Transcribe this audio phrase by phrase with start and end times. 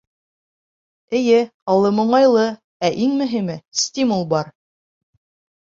[1.19, 1.41] Эйе,
[1.75, 2.47] алым уңайлы,
[2.89, 4.53] ә иң мөһиме— стимул бар.